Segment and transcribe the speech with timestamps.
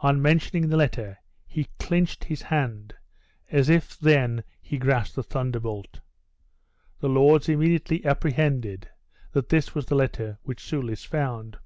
[0.00, 2.94] On mentioning the letter, he clinched his hand,
[3.48, 6.00] as if then he grasped the thunderbolt.
[6.98, 8.88] The lords immediately apprehended
[9.30, 11.58] that this was the letter which Soulis found.